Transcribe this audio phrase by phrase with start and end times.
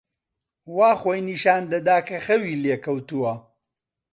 [0.77, 3.33] وا خۆی نیشان دەدا کە خەوی لێ کەوتووە.